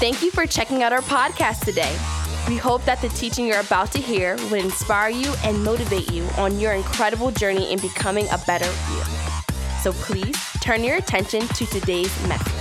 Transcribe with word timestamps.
Thank 0.00 0.22
you 0.22 0.32
for 0.32 0.44
checking 0.44 0.82
out 0.82 0.92
our 0.92 1.02
podcast 1.02 1.64
today. 1.64 1.96
We 2.48 2.56
hope 2.56 2.84
that 2.84 3.00
the 3.00 3.08
teaching 3.10 3.46
you're 3.46 3.60
about 3.60 3.92
to 3.92 3.98
hear 3.98 4.34
will 4.36 4.54
inspire 4.54 5.08
you 5.08 5.32
and 5.44 5.62
motivate 5.64 6.10
you 6.12 6.24
on 6.36 6.58
your 6.58 6.72
incredible 6.72 7.30
journey 7.30 7.72
in 7.72 7.78
becoming 7.78 8.26
a 8.30 8.38
better 8.44 8.66
you. 8.66 9.02
So 9.82 9.92
please 9.92 10.36
turn 10.60 10.82
your 10.82 10.96
attention 10.96 11.46
to 11.46 11.66
today's 11.66 12.12
message. 12.28 12.52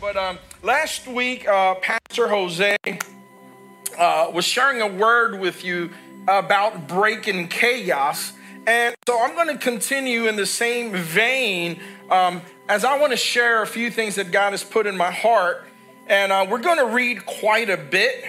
But 0.00 0.16
um, 0.16 0.38
last 0.62 1.06
week, 1.06 1.46
uh, 1.46 1.74
Pastor 1.76 2.26
Jose 2.28 2.76
uh, 3.98 4.30
was 4.32 4.44
sharing 4.46 4.80
a 4.80 4.88
word 4.88 5.38
with 5.38 5.62
you 5.62 5.90
about 6.26 6.88
breaking 6.88 7.48
chaos. 7.48 8.32
And 8.66 8.94
so 9.06 9.20
I'm 9.20 9.34
going 9.34 9.48
to 9.48 9.58
continue 9.58 10.26
in 10.26 10.36
the 10.36 10.46
same 10.46 10.92
vein 10.92 11.80
um, 12.10 12.40
as 12.68 12.84
I 12.84 12.98
want 12.98 13.12
to 13.12 13.16
share 13.16 13.62
a 13.62 13.66
few 13.66 13.90
things 13.90 14.14
that 14.14 14.32
God 14.32 14.52
has 14.52 14.64
put 14.64 14.86
in 14.86 14.96
my 14.96 15.10
heart. 15.10 15.64
And 16.06 16.32
uh, 16.32 16.46
we're 16.48 16.60
going 16.60 16.78
to 16.78 16.86
read 16.86 17.26
quite 17.26 17.68
a 17.68 17.76
bit. 17.76 18.24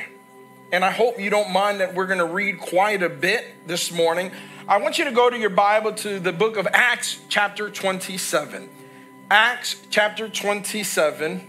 And 0.71 0.84
I 0.84 0.91
hope 0.91 1.20
you 1.20 1.29
don't 1.29 1.52
mind 1.52 1.79
that 1.79 1.93
we're 1.93 2.07
going 2.07 2.20
to 2.20 2.26
read 2.26 2.59
quite 2.59 3.02
a 3.02 3.09
bit 3.09 3.67
this 3.67 3.91
morning. 3.91 4.31
I 4.67 4.77
want 4.77 4.98
you 4.98 5.05
to 5.05 5.12
go 5.12 5.29
to 5.29 5.38
your 5.38 5.52
Bible 5.52 5.93
to 5.93 6.20
the 6.20 6.34
book 6.34 6.57
of 6.57 6.67
Acts, 6.71 7.20
chapter 7.29 7.70
27. 7.70 8.70
Acts, 9.29 9.77
chapter 9.90 10.27
27. 10.27 11.48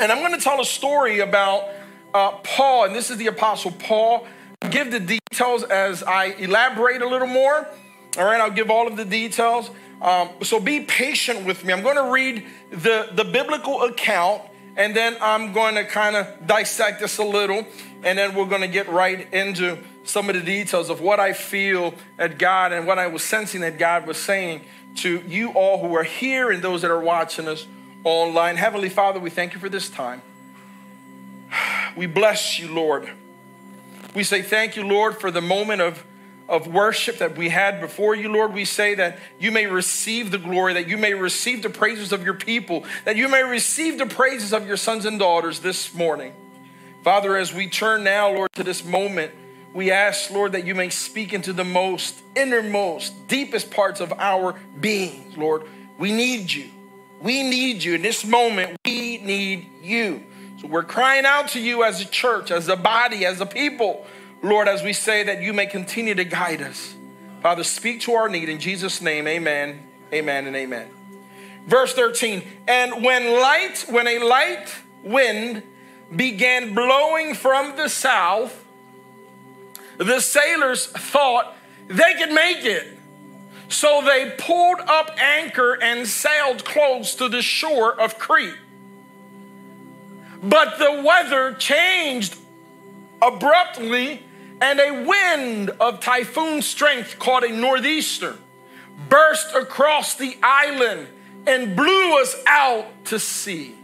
And 0.00 0.10
I'm 0.10 0.18
going 0.18 0.32
to 0.32 0.42
tell 0.42 0.60
a 0.60 0.64
story 0.64 1.20
about 1.20 1.68
uh, 2.14 2.32
Paul, 2.42 2.86
and 2.86 2.94
this 2.94 3.10
is 3.10 3.18
the 3.18 3.28
Apostle 3.28 3.72
Paul. 3.72 4.26
Give 4.70 4.90
the 4.90 5.19
details 5.40 5.62
as 5.64 6.02
I 6.02 6.26
elaborate 6.26 7.00
a 7.00 7.08
little 7.08 7.26
more. 7.26 7.66
All 8.18 8.24
right, 8.24 8.40
I'll 8.40 8.50
give 8.50 8.70
all 8.70 8.86
of 8.86 8.96
the 8.96 9.06
details. 9.06 9.70
Um, 10.02 10.28
so 10.42 10.60
be 10.60 10.80
patient 10.80 11.46
with 11.46 11.64
me. 11.64 11.72
I'm 11.72 11.82
going 11.82 11.96
to 11.96 12.10
read 12.12 12.46
the, 12.70 13.08
the 13.12 13.24
biblical 13.24 13.82
account, 13.82 14.42
and 14.76 14.94
then 14.94 15.16
I'm 15.20 15.52
going 15.52 15.76
to 15.76 15.84
kind 15.84 16.16
of 16.16 16.46
dissect 16.46 17.00
this 17.00 17.16
a 17.18 17.24
little, 17.24 17.66
and 18.02 18.18
then 18.18 18.34
we're 18.34 18.46
going 18.46 18.60
to 18.60 18.68
get 18.68 18.90
right 18.90 19.32
into 19.32 19.78
some 20.04 20.28
of 20.28 20.34
the 20.34 20.42
details 20.42 20.90
of 20.90 21.00
what 21.00 21.20
I 21.20 21.32
feel 21.32 21.94
that 22.18 22.38
God 22.38 22.72
and 22.72 22.86
what 22.86 22.98
I 22.98 23.06
was 23.06 23.22
sensing 23.22 23.62
that 23.62 23.78
God 23.78 24.06
was 24.06 24.18
saying 24.18 24.62
to 24.96 25.22
you 25.26 25.52
all 25.52 25.86
who 25.86 25.94
are 25.94 26.02
here 26.02 26.50
and 26.50 26.62
those 26.62 26.82
that 26.82 26.90
are 26.90 27.00
watching 27.00 27.48
us 27.48 27.66
online. 28.04 28.56
Heavenly 28.56 28.90
Father, 28.90 29.20
we 29.20 29.30
thank 29.30 29.54
you 29.54 29.60
for 29.60 29.70
this 29.70 29.88
time. 29.88 30.20
We 31.96 32.06
bless 32.06 32.60
you, 32.60 32.72
Lord. 32.72 33.10
We 34.14 34.24
say 34.24 34.42
thank 34.42 34.76
you, 34.76 34.84
Lord, 34.84 35.20
for 35.20 35.30
the 35.30 35.40
moment 35.40 35.80
of, 35.80 36.04
of 36.48 36.66
worship 36.66 37.18
that 37.18 37.36
we 37.36 37.48
had 37.48 37.80
before 37.80 38.14
you, 38.14 38.28
Lord. 38.28 38.52
We 38.52 38.64
say 38.64 38.94
that 38.96 39.18
you 39.38 39.52
may 39.52 39.66
receive 39.66 40.30
the 40.30 40.38
glory, 40.38 40.74
that 40.74 40.88
you 40.88 40.98
may 40.98 41.14
receive 41.14 41.62
the 41.62 41.70
praises 41.70 42.12
of 42.12 42.24
your 42.24 42.34
people, 42.34 42.84
that 43.04 43.16
you 43.16 43.28
may 43.28 43.44
receive 43.44 43.98
the 43.98 44.06
praises 44.06 44.52
of 44.52 44.66
your 44.66 44.76
sons 44.76 45.04
and 45.04 45.18
daughters 45.18 45.60
this 45.60 45.94
morning. 45.94 46.32
Father, 47.04 47.36
as 47.36 47.54
we 47.54 47.68
turn 47.68 48.04
now, 48.04 48.30
Lord, 48.30 48.52
to 48.54 48.64
this 48.64 48.84
moment, 48.84 49.32
we 49.72 49.92
ask, 49.92 50.30
Lord, 50.30 50.52
that 50.52 50.66
you 50.66 50.74
may 50.74 50.90
speak 50.90 51.32
into 51.32 51.52
the 51.52 51.64
most 51.64 52.20
innermost, 52.34 53.28
deepest 53.28 53.70
parts 53.70 54.00
of 54.00 54.12
our 54.18 54.54
beings, 54.80 55.36
Lord. 55.36 55.62
We 55.98 56.12
need 56.12 56.52
you. 56.52 56.68
We 57.22 57.42
need 57.42 57.82
you. 57.84 57.94
In 57.94 58.02
this 58.02 58.24
moment, 58.24 58.78
we 58.84 59.18
need 59.18 59.68
you. 59.82 60.24
So 60.60 60.66
we're 60.66 60.84
crying 60.84 61.24
out 61.24 61.48
to 61.48 61.60
you 61.60 61.84
as 61.84 62.02
a 62.02 62.04
church, 62.04 62.50
as 62.50 62.68
a 62.68 62.76
body, 62.76 63.24
as 63.24 63.40
a 63.40 63.46
people, 63.46 64.06
Lord, 64.42 64.68
as 64.68 64.82
we 64.82 64.92
say 64.92 65.22
that 65.22 65.40
you 65.40 65.54
may 65.54 65.64
continue 65.64 66.14
to 66.14 66.24
guide 66.24 66.60
us. 66.60 66.94
Father, 67.40 67.64
speak 67.64 68.02
to 68.02 68.12
our 68.12 68.28
need 68.28 68.50
in 68.50 68.60
Jesus' 68.60 69.00
name. 69.00 69.26
Amen, 69.26 69.82
amen, 70.12 70.46
and 70.46 70.54
amen. 70.54 70.90
Verse 71.66 71.94
13, 71.94 72.42
and 72.68 73.02
when 73.02 73.40
light, 73.40 73.86
when 73.88 74.06
a 74.06 74.18
light 74.18 74.74
wind 75.02 75.62
began 76.14 76.74
blowing 76.74 77.34
from 77.34 77.76
the 77.76 77.88
south, 77.88 78.62
the 79.96 80.20
sailors 80.20 80.86
thought 80.86 81.56
they 81.88 82.14
could 82.18 82.32
make 82.32 82.66
it. 82.66 82.98
So 83.70 84.02
they 84.04 84.34
pulled 84.36 84.80
up 84.80 85.10
anchor 85.18 85.78
and 85.80 86.06
sailed 86.06 86.66
close 86.66 87.14
to 87.14 87.30
the 87.30 87.40
shore 87.40 87.98
of 87.98 88.18
Crete. 88.18 88.54
But 90.42 90.78
the 90.78 91.02
weather 91.04 91.54
changed 91.54 92.36
abruptly, 93.20 94.22
and 94.60 94.80
a 94.80 95.04
wind 95.04 95.70
of 95.80 96.00
typhoon 96.00 96.62
strength 96.62 97.18
caught 97.18 97.44
a 97.44 97.52
northeaster, 97.52 98.36
burst 99.08 99.54
across 99.54 100.14
the 100.14 100.36
island, 100.42 101.08
and 101.46 101.76
blew 101.76 102.20
us 102.20 102.34
out 102.46 102.86
to 103.06 103.18
sea. 103.18 103.74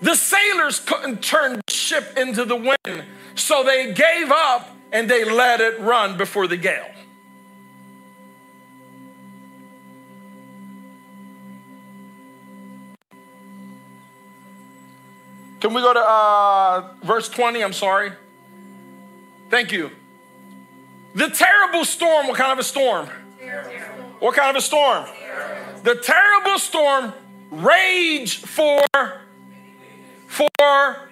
The 0.00 0.14
sailors 0.14 0.78
couldn't 0.78 1.22
turn 1.22 1.60
the 1.66 1.72
ship 1.72 2.16
into 2.16 2.44
the 2.44 2.56
wind, 2.56 3.04
so 3.34 3.64
they 3.64 3.92
gave 3.92 4.30
up 4.30 4.76
and 4.92 5.08
they 5.08 5.24
let 5.24 5.60
it 5.60 5.80
run 5.80 6.16
before 6.16 6.46
the 6.46 6.56
gale. 6.56 6.88
Can 15.60 15.74
we 15.74 15.82
go 15.82 15.92
to 15.92 16.00
uh, 16.00 16.94
verse 17.02 17.28
20? 17.28 17.62
I'm 17.62 17.72
sorry. 17.72 18.12
Thank 19.50 19.72
you. 19.72 19.90
The 21.14 21.30
terrible 21.30 21.84
storm, 21.84 22.28
what 22.28 22.36
kind 22.36 22.52
of 22.52 22.58
a 22.58 22.62
storm? 22.62 23.08
Terrible. 23.40 24.04
What 24.20 24.34
kind 24.34 24.50
of 24.50 24.56
a 24.56 24.64
storm? 24.64 25.04
Terrible. 25.06 25.82
The 25.82 25.94
terrible 25.96 26.58
storm 26.58 27.12
raged 27.50 28.46
for 28.46 28.82
for 30.26 31.08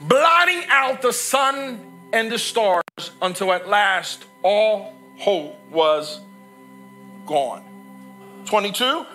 blotting 0.00 0.62
out 0.68 1.02
the 1.02 1.12
sun 1.12 1.80
and 2.12 2.30
the 2.30 2.38
stars 2.38 2.82
until 3.22 3.52
at 3.52 3.68
last 3.68 4.24
all 4.42 4.94
hope 5.18 5.56
was 5.70 6.20
gone. 7.24 7.64
22. 8.44 9.06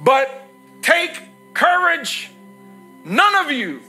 But 0.00 0.48
take 0.82 1.29
courage. 1.60 2.30
None 3.04 3.44
of 3.44 3.52
you 3.52 3.80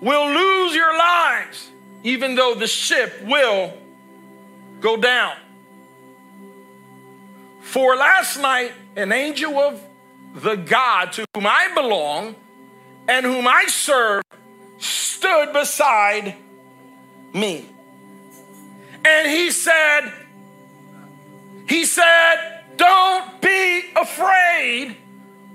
will 0.00 0.28
lose 0.28 0.74
your 0.74 0.96
lives, 0.96 1.70
even 2.02 2.34
though 2.34 2.54
the 2.54 2.66
ship 2.66 3.22
will 3.24 3.72
go 4.80 4.96
down. 4.96 5.34
For 7.62 7.96
last 7.96 8.38
night, 8.40 8.72
an 8.96 9.12
angel 9.12 9.58
of 9.58 9.80
the 10.34 10.56
God 10.56 11.12
to 11.12 11.24
whom 11.34 11.46
I 11.46 11.70
belong 11.74 12.34
and 13.08 13.24
whom 13.24 13.46
I 13.46 13.64
serve 13.68 14.22
stood 14.78 15.52
beside 15.52 16.34
me. 17.32 17.66
And 19.04 19.30
he 19.30 19.50
said, 19.50 20.12
He 21.66 21.84
said, 21.84 22.62
Don't 22.76 23.40
be 23.40 23.84
afraid, 23.96 24.96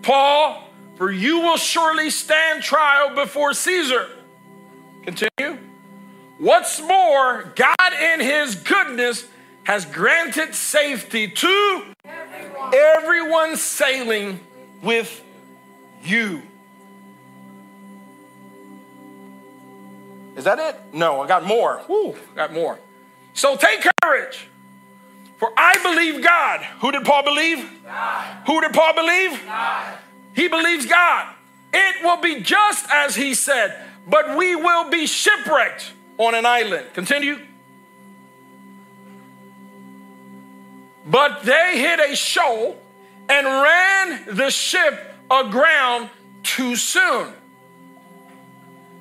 Paul, 0.01 0.72
for 1.03 1.11
you 1.11 1.41
will 1.41 1.57
surely 1.57 2.09
stand 2.09 2.63
trial 2.63 3.13
before 3.13 3.53
Caesar. 3.53 4.07
Continue. 5.03 5.57
What's 6.37 6.79
more, 6.79 7.51
God 7.57 7.93
in 8.01 8.21
his 8.21 8.55
goodness 8.55 9.27
has 9.65 9.83
granted 9.83 10.55
safety 10.55 11.27
to 11.27 11.83
everyone, 12.73 13.57
sailing 13.57 14.39
with 14.81 15.21
you. 16.05 16.41
Is 20.37 20.45
that 20.45 20.57
it? 20.57 20.79
No, 20.93 21.19
I 21.19 21.27
got 21.27 21.43
more. 21.43 21.81
Woo, 21.89 22.15
got 22.33 22.53
more. 22.53 22.79
So 23.33 23.57
take 23.57 23.85
courage. 24.01 24.47
For 25.37 25.51
I 25.57 25.83
believe 25.83 26.23
God. 26.23 26.61
Who 26.79 26.93
did 26.93 27.03
Paul 27.03 27.23
believe? 27.23 27.69
God. 27.83 28.47
Who 28.47 28.61
did 28.61 28.71
Paul 28.71 28.93
believe? 28.93 29.43
God. 29.45 29.97
He 30.35 30.47
believes 30.47 30.85
God. 30.85 31.33
It 31.73 32.03
will 32.03 32.21
be 32.21 32.41
just 32.41 32.85
as 32.91 33.15
he 33.15 33.33
said, 33.33 33.75
but 34.07 34.37
we 34.37 34.55
will 34.55 34.89
be 34.89 35.07
shipwrecked 35.07 35.91
on 36.17 36.35
an 36.35 36.45
island. 36.45 36.87
Continue. 36.93 37.39
But 41.05 41.43
they 41.43 41.79
hit 41.79 41.99
a 41.99 42.15
shoal 42.15 42.77
and 43.29 43.45
ran 43.45 44.35
the 44.35 44.49
ship 44.49 44.99
aground 45.29 46.09
too 46.43 46.75
soon. 46.75 47.33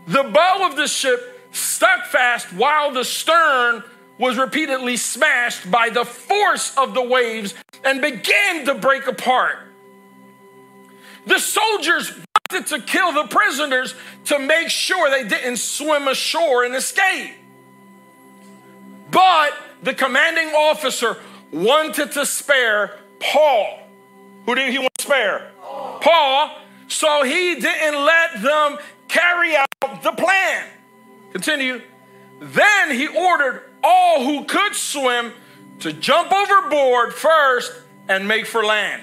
The 0.06 0.24
bow 0.24 0.68
of 0.68 0.76
the 0.76 0.88
ship 0.88 1.48
stuck 1.52 2.06
fast 2.06 2.52
while 2.52 2.92
the 2.92 3.04
stern 3.04 3.84
was 4.18 4.36
repeatedly 4.36 4.96
smashed 4.96 5.70
by 5.70 5.90
the 5.90 6.04
force 6.04 6.76
of 6.76 6.94
the 6.94 7.02
waves 7.02 7.54
and 7.84 8.00
began 8.00 8.64
to 8.66 8.74
break 8.74 9.06
apart. 9.06 9.58
The 11.26 11.38
soldiers 11.38 12.12
wanted 12.50 12.66
to 12.68 12.80
kill 12.80 13.12
the 13.12 13.24
prisoners 13.24 13.94
to 14.26 14.38
make 14.38 14.68
sure 14.68 15.10
they 15.10 15.26
didn't 15.26 15.58
swim 15.58 16.08
ashore 16.08 16.64
and 16.64 16.74
escape. 16.74 17.34
But 19.10 19.52
the 19.82 19.94
commanding 19.94 20.48
officer 20.48 21.18
wanted 21.52 22.12
to 22.12 22.24
spare 22.24 22.98
Paul 23.20 23.78
Who 24.46 24.54
did 24.54 24.72
he 24.72 24.78
want 24.78 24.94
to 24.98 25.04
spare? 25.04 25.52
Paul. 26.00 26.58
So 26.88 27.22
he 27.22 27.54
didn't 27.60 28.04
let 28.04 28.42
them 28.42 28.78
carry 29.08 29.54
out 29.56 30.02
the 30.02 30.12
plan. 30.12 30.66
Continue. 31.32 31.80
Then 32.40 32.90
he 32.90 33.06
ordered 33.06 33.62
all 33.84 34.24
who 34.24 34.44
could 34.44 34.74
swim 34.74 35.32
to 35.80 35.92
jump 35.92 36.32
overboard 36.32 37.14
first 37.14 37.72
and 38.08 38.26
make 38.26 38.46
for 38.46 38.64
land. 38.64 39.02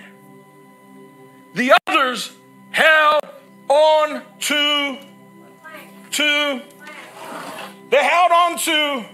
The 1.54 1.74
others 1.88 2.32
held 2.72 3.24
on 3.68 4.22
to 4.40 4.98
to 6.12 6.62
they 7.90 8.04
held 8.04 8.32
on 8.32 8.58
to 8.58 9.06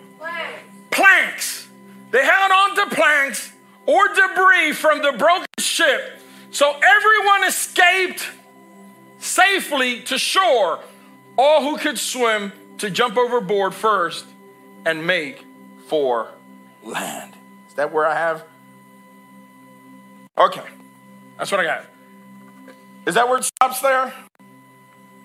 planks. 0.91 1.67
They 2.11 2.23
held 2.25 2.51
on 2.51 2.75
to 2.75 2.95
planks 2.95 3.51
or 3.85 4.07
debris 4.09 4.73
from 4.73 5.01
the 5.01 5.13
broken 5.17 5.47
ship. 5.59 6.21
So 6.51 6.71
everyone 6.71 7.43
escaped 7.47 8.29
safely 9.19 10.01
to 10.03 10.17
shore, 10.17 10.79
all 11.37 11.61
who 11.61 11.77
could 11.77 11.97
swim 11.97 12.51
to 12.77 12.89
jump 12.89 13.17
overboard 13.17 13.73
first 13.73 14.25
and 14.85 15.05
make 15.05 15.43
for 15.87 16.29
land. 16.83 17.33
Is 17.67 17.73
that 17.75 17.91
where 17.91 18.05
I 18.05 18.15
have? 18.15 18.43
Okay, 20.37 20.63
that's 21.37 21.51
what 21.51 21.61
I 21.61 21.63
got. 21.63 21.85
Is 23.05 23.15
that 23.15 23.27
where 23.27 23.37
it 23.37 23.43
stops 23.43 23.81
there? 23.81 24.13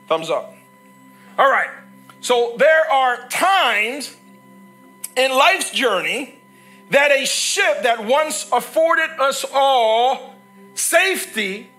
Thumbs 0.08 0.30
up. 0.30 0.54
All 1.38 1.50
right, 1.50 1.70
so 2.20 2.54
there 2.58 2.90
are 2.90 3.28
times 3.28 4.16
in 5.16 5.30
life's 5.30 5.70
journey 5.70 6.40
that 6.90 7.10
a 7.12 7.24
ship 7.24 7.82
that 7.84 8.04
once 8.04 8.48
afforded 8.52 9.10
us 9.18 9.44
all 9.54 10.34
safety 10.74 11.70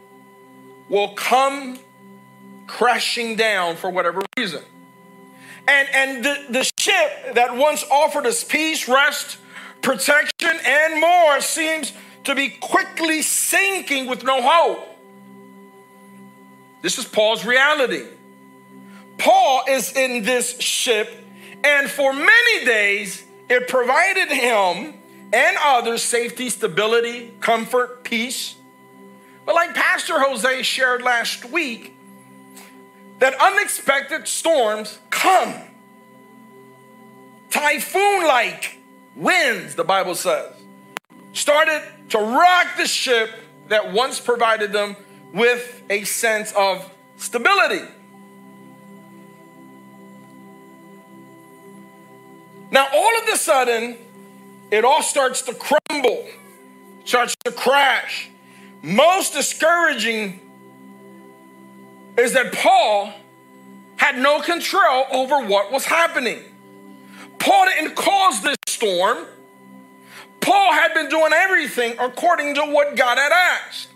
will 0.90 1.10
come 1.10 1.78
crashing 2.68 3.36
down 3.36 3.76
for 3.76 3.90
whatever 3.90 4.24
reason. 4.38 4.64
And, 5.68 5.88
and 5.94 6.26
the, 6.26 6.46
the 6.50 6.72
ship 6.80 7.36
that 7.36 7.56
once 7.56 7.84
offered 7.92 8.26
us 8.26 8.44
peace, 8.44 8.88
rest, 8.88 9.38
protection, 9.82 10.60
and 10.66 11.00
more 11.00 11.42
seems 11.42 11.94
to 12.24 12.36
be 12.36 12.50
quickly 12.50 13.22
sinking 13.22 14.08
with 14.08 14.24
no 14.24 14.42
hope. 14.42 14.91
This 16.82 16.98
is 16.98 17.06
Paul's 17.06 17.46
reality. 17.46 18.06
Paul 19.18 19.64
is 19.68 19.94
in 19.94 20.24
this 20.24 20.60
ship, 20.60 21.10
and 21.64 21.90
for 21.90 22.12
many 22.12 22.66
days, 22.66 23.24
it 23.50 23.68
provided 23.68 24.30
him 24.30 24.96
and 25.34 25.58
others 25.64 26.02
safety, 26.02 26.50
stability, 26.50 27.34
comfort, 27.40 28.04
peace. 28.04 28.56
But 29.46 29.56
like 29.56 29.76
Pastor 29.76 30.20
Jose 30.20 30.64
shared 30.64 31.02
last 31.02 31.46
week, 31.46 31.96
that 33.20 33.40
unexpected 33.40 34.28
storms 34.28 34.98
come. 35.10 35.54
Typhoon 37.52 38.28
like 38.28 38.80
winds, 39.16 39.76
the 39.76 39.84
Bible 39.84 40.16
says, 40.16 40.52
started 41.34 41.84
to 42.10 42.18
rock 42.18 42.68
the 42.78 42.88
ship 42.88 43.30
that 43.68 43.94
once 43.94 44.20
provided 44.20 44.72
them 44.72 44.96
with 45.34 45.84
a 45.90 46.04
sense 46.04 46.52
of 46.54 46.90
stability. 47.18 47.86
Now, 52.72 52.88
all 52.94 53.18
of 53.22 53.28
a 53.28 53.38
sudden, 53.38 53.98
it 54.72 54.86
all 54.86 55.04
starts 55.04 55.42
to 55.44 55.54
crumble, 55.54 56.26
starts 57.04 57.36
to 57.44 57.52
crash. 57.52 58.30
Most 58.82 59.34
discouraging 59.34 60.40
is 62.18 62.34
that 62.34 62.54
Paul 62.54 63.14
had 63.98 64.18
no 64.18 64.42
control 64.42 65.06
over 65.12 65.46
what 65.46 65.72
was 65.72 65.86
happening. 65.86 66.40
Paul 67.40 67.66
didn't 67.66 67.96
cause 67.96 68.42
this 68.42 68.58
storm. 68.68 69.26
Paul 70.40 70.74
had 70.74 70.94
been 70.94 71.10
doing 71.10 71.34
everything 71.34 71.96
according 72.00 72.56
to 72.56 72.62
what 72.62 72.96
God 72.96 73.18
had 73.18 73.32
asked. 73.32 73.90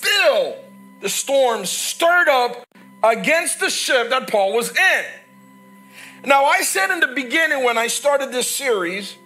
Still, 0.00 0.54
the 1.00 1.08
storm 1.08 1.66
stirred 1.66 2.28
up 2.28 2.68
against 3.02 3.58
the 3.58 3.68
ship 3.68 4.10
that 4.10 4.30
Paul 4.30 4.54
was 4.54 4.70
in. 4.70 5.04
Now, 6.24 6.44
I 6.44 6.62
said 6.62 6.90
in 6.92 7.00
the 7.00 7.08
beginning 7.08 7.64
when 7.64 7.76
I 7.76 7.88
started 7.88 8.30
this 8.30 8.48
series, 8.48 9.16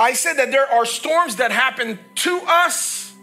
I 0.00 0.14
said 0.14 0.38
that 0.38 0.50
there 0.50 0.66
are 0.66 0.86
storms 0.86 1.36
that 1.36 1.52
happen 1.52 1.98
to 2.14 2.40
us, 2.46 3.14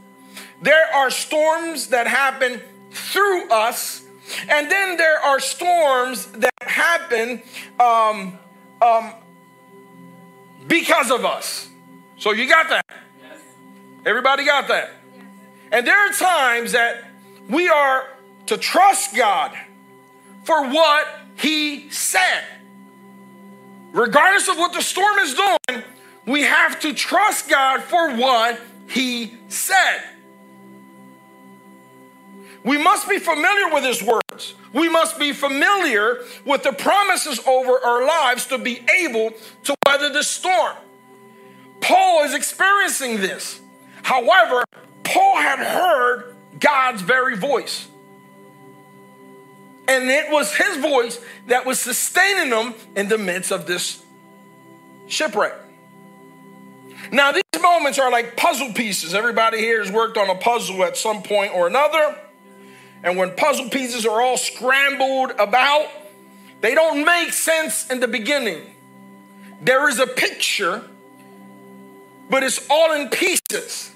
there 0.62 0.94
are 0.94 1.10
storms 1.10 1.88
that 1.88 2.06
happen 2.06 2.62
through 2.92 3.50
us, 3.50 4.06
and 4.48 4.70
then 4.70 4.98
there 4.98 5.20
are 5.20 5.40
storms 5.40 6.28
that 6.34 6.54
happen 6.62 7.42
um, 7.80 8.38
um, 8.84 9.14
because 10.68 11.10
of 11.10 11.26
us. 11.26 11.70
So 12.18 12.34
you 12.34 12.48
got 12.48 12.70
that? 12.70 12.86
Yes. 13.20 13.40
Everybody 14.06 14.46
got 14.46 14.68
that? 14.68 14.92
And 15.72 15.86
there 15.86 15.98
are 15.98 16.12
times 16.14 16.72
that 16.72 17.04
we 17.50 17.68
are 17.70 18.08
to 18.48 18.58
trust 18.58 19.16
God 19.16 19.52
for 20.44 20.70
what 20.70 21.08
He 21.38 21.90
said. 21.90 22.44
Regardless 23.92 24.48
of 24.48 24.58
what 24.58 24.74
the 24.74 24.82
storm 24.82 25.18
is 25.20 25.36
doing, 25.36 25.84
we 26.26 26.44
have 26.44 26.80
to 26.82 26.94
trust 26.94 27.50
God 27.50 27.82
for 27.84 28.16
what 28.16 28.60
He 28.88 29.36
said. 29.48 30.04
We 32.64 32.78
must 32.78 33.08
be 33.08 33.20
familiar 33.20 33.74
with 33.74 33.84
His 33.84 34.04
words. 34.04 34.54
We 34.74 34.90
must 34.90 35.18
be 35.18 35.34
familiar 35.34 36.20
with 36.46 36.64
the 36.64 36.74
promises 36.74 37.40
over 37.48 37.80
our 37.84 38.06
lives 38.06 38.48
to 38.48 38.58
be 38.58 38.82
able 39.02 39.32
to 39.64 39.76
weather 39.86 40.10
the 40.10 40.24
storm. 40.24 40.76
Paul 41.82 42.24
is 42.24 42.34
experiencing 42.34 43.18
this. 43.22 43.60
However, 44.04 44.64
Paul 45.10 45.38
had 45.38 45.60
heard 45.60 46.36
God's 46.60 47.02
very 47.02 47.36
voice. 47.36 47.88
And 49.88 50.08
it 50.08 50.30
was 50.30 50.56
his 50.56 50.78
voice 50.78 51.20
that 51.48 51.66
was 51.66 51.80
sustaining 51.80 52.52
them 52.52 52.76
in 52.96 53.08
the 53.08 53.18
midst 53.18 53.52
of 53.52 53.66
this 53.66 54.04
shipwreck. 55.08 55.54
Now, 57.12 57.32
these 57.32 57.42
moments 57.60 57.98
are 57.98 58.12
like 58.12 58.38
puzzle 58.38 58.72
pieces. 58.74 59.16
Everybody 59.16 59.58
here 59.58 59.84
has 59.84 59.92
worked 59.92 60.16
on 60.16 60.30
a 60.30 60.36
puzzle 60.36 60.84
at 60.84 60.96
some 60.96 61.24
point 61.24 61.56
or 61.56 61.66
another. 61.66 62.16
And 63.02 63.18
when 63.18 63.36
puzzle 63.36 63.70
pieces 63.70 64.06
are 64.06 64.22
all 64.22 64.38
scrambled 64.38 65.32
about, 65.40 65.88
they 66.62 66.76
don't 66.76 67.04
make 67.04 67.34
sense 67.34 67.90
in 67.90 68.00
the 68.00 68.08
beginning. 68.08 68.62
There 69.60 69.90
is 69.90 69.98
a 69.98 70.06
picture, 70.06 70.84
but 72.30 72.44
it's 72.44 72.68
all 72.70 72.94
in 72.94 73.10
pieces. 73.10 73.92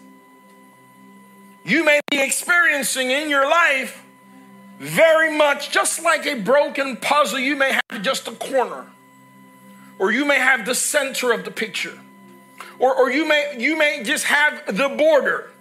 You 1.64 1.84
may 1.84 2.02
be 2.12 2.22
experiencing 2.22 3.12
in 3.12 3.30
your 3.30 3.50
life 3.50 4.04
very 4.80 5.36
much 5.38 5.72
just 5.72 6.04
like 6.04 6.26
a 6.26 6.36
broken 6.42 6.98
puzzle, 6.98 7.40
you 7.40 7.56
may 7.56 7.80
have 7.92 8.02
just 8.02 8.28
a 8.28 8.32
corner, 8.32 8.86
or 9.98 10.12
you 10.12 10.26
may 10.26 10.40
have 10.40 10.66
the 10.66 10.76
center 10.76 11.32
of 11.32 11.46
the 11.46 11.52
picture, 11.52 11.98
or, 12.80 12.94
or 12.94 13.10
you, 13.10 13.26
may, 13.26 13.56
you 13.58 13.78
may 13.78 14.04
just 14.04 14.26
have 14.26 14.76
the 14.76 14.90
border. 14.90 15.52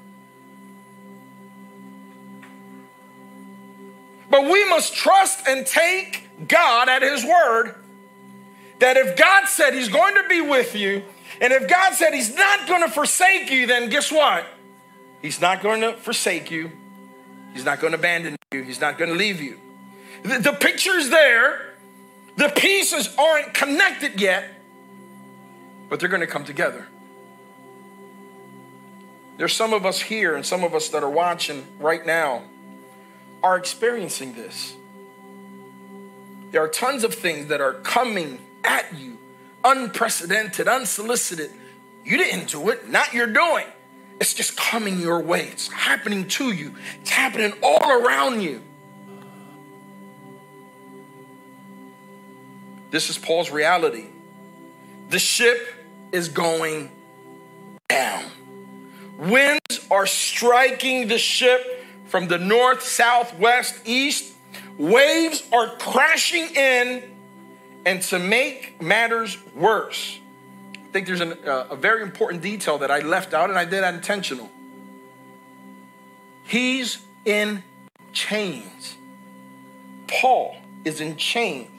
But 4.28 4.44
we 4.44 4.68
must 4.68 4.94
trust 4.96 5.46
and 5.46 5.66
take 5.66 6.26
God 6.48 6.88
at 6.88 7.02
His 7.02 7.24
word 7.24 7.76
that 8.80 8.96
if 8.96 9.16
God 9.16 9.46
said 9.46 9.74
He's 9.74 9.90
going 9.90 10.14
to 10.14 10.24
be 10.28 10.40
with 10.40 10.74
you, 10.74 11.04
and 11.40 11.52
if 11.52 11.68
God 11.68 11.94
said 11.94 12.12
He's 12.12 12.34
not 12.34 12.66
going 12.66 12.82
to 12.82 12.90
forsake 12.90 13.50
you, 13.50 13.66
then 13.66 13.88
guess 13.88 14.10
what? 14.10 14.46
He's 15.22 15.40
not 15.40 15.62
going 15.62 15.80
to 15.80 15.94
forsake 15.94 16.50
you. 16.50 16.72
He's 17.54 17.64
not 17.64 17.80
going 17.80 17.92
to 17.92 17.98
abandon 17.98 18.36
you. 18.52 18.62
He's 18.62 18.80
not 18.80 18.98
going 18.98 19.10
to 19.10 19.16
leave 19.16 19.40
you. 19.40 19.58
The, 20.24 20.38
the 20.38 20.52
picture's 20.52 21.08
there. 21.08 21.74
The 22.36 22.48
pieces 22.48 23.14
aren't 23.18 23.54
connected 23.54 24.20
yet, 24.20 24.44
but 25.88 26.00
they're 26.00 26.08
going 26.08 26.22
to 26.22 26.26
come 26.26 26.44
together. 26.44 26.86
There's 29.36 29.54
some 29.54 29.72
of 29.72 29.86
us 29.86 30.00
here 30.00 30.34
and 30.34 30.44
some 30.44 30.64
of 30.64 30.74
us 30.74 30.88
that 30.90 31.02
are 31.02 31.10
watching 31.10 31.66
right 31.78 32.04
now 32.04 32.42
are 33.42 33.56
experiencing 33.56 34.34
this. 34.34 34.74
There 36.52 36.62
are 36.62 36.68
tons 36.68 37.04
of 37.04 37.14
things 37.14 37.48
that 37.48 37.60
are 37.60 37.74
coming 37.74 38.38
at 38.64 38.94
you, 38.94 39.18
unprecedented, 39.64 40.68
unsolicited. 40.68 41.50
You 42.04 42.18
didn't 42.18 42.48
do 42.48 42.68
it, 42.70 42.88
not 42.88 43.12
your 43.12 43.26
doing. 43.26 43.66
It's 44.22 44.34
just 44.34 44.56
coming 44.56 45.00
your 45.00 45.18
way. 45.18 45.48
It's 45.48 45.66
happening 45.66 46.28
to 46.28 46.52
you. 46.52 46.76
It's 47.00 47.10
happening 47.10 47.54
all 47.60 47.90
around 47.90 48.40
you. 48.40 48.62
This 52.92 53.10
is 53.10 53.18
Paul's 53.18 53.50
reality. 53.50 54.04
The 55.08 55.18
ship 55.18 55.58
is 56.12 56.28
going 56.28 56.92
down. 57.88 58.22
Winds 59.18 59.88
are 59.90 60.06
striking 60.06 61.08
the 61.08 61.18
ship 61.18 61.84
from 62.06 62.28
the 62.28 62.38
north, 62.38 62.82
south, 62.82 63.36
west, 63.40 63.80
east. 63.84 64.34
Waves 64.78 65.42
are 65.52 65.66
crashing 65.78 66.46
in, 66.54 67.02
and 67.84 68.00
to 68.02 68.20
make 68.20 68.80
matters 68.80 69.36
worse, 69.56 70.20
think 70.92 71.06
there's 71.06 71.20
an, 71.20 71.32
uh, 71.46 71.68
a 71.70 71.76
very 71.76 72.02
important 72.02 72.42
detail 72.42 72.78
that 72.78 72.90
I 72.90 73.00
left 73.00 73.32
out, 73.32 73.48
and 73.48 73.58
I 73.58 73.64
did 73.64 73.82
that 73.82 73.94
intentional. 73.94 74.50
He's 76.44 76.98
in 77.24 77.62
chains. 78.12 78.96
Paul 80.06 80.56
is 80.84 81.00
in 81.00 81.16
chains 81.16 81.70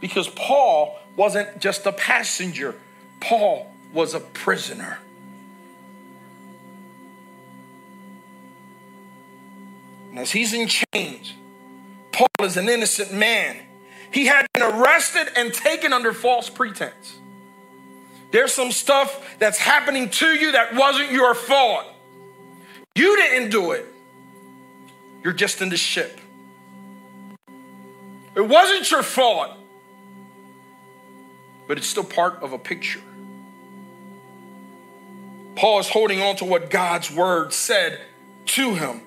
because 0.00 0.28
Paul 0.28 0.98
wasn't 1.16 1.60
just 1.60 1.86
a 1.86 1.92
passenger, 1.92 2.74
Paul 3.20 3.72
was 3.92 4.14
a 4.14 4.20
prisoner. 4.20 4.98
And 10.10 10.18
as 10.18 10.30
he's 10.30 10.52
in 10.52 10.68
chains, 10.68 11.32
Paul 12.12 12.28
is 12.40 12.56
an 12.56 12.68
innocent 12.68 13.12
man. 13.12 13.56
He 14.12 14.26
had 14.26 14.46
been 14.52 14.62
arrested 14.62 15.28
and 15.36 15.52
taken 15.52 15.92
under 15.92 16.12
false 16.12 16.50
pretense. 16.50 17.18
There's 18.30 18.52
some 18.52 18.72
stuff 18.72 19.36
that's 19.38 19.58
happening 19.58 20.10
to 20.10 20.26
you 20.26 20.52
that 20.52 20.74
wasn't 20.74 21.12
your 21.12 21.34
fault. 21.34 21.84
You 22.94 23.16
didn't 23.16 23.50
do 23.50 23.72
it. 23.72 23.86
You're 25.22 25.32
just 25.32 25.62
in 25.62 25.68
the 25.68 25.76
ship. 25.76 26.20
It 28.34 28.46
wasn't 28.46 28.90
your 28.90 29.02
fault, 29.02 29.50
but 31.66 31.78
it's 31.78 31.86
still 31.86 32.04
part 32.04 32.42
of 32.42 32.52
a 32.52 32.58
picture. 32.58 33.00
Paul 35.56 35.80
is 35.80 35.88
holding 35.88 36.22
on 36.22 36.36
to 36.36 36.44
what 36.44 36.70
God's 36.70 37.10
word 37.10 37.52
said 37.52 38.00
to 38.46 38.74
him. 38.74 39.00